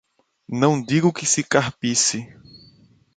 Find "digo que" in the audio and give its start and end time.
0.81-1.27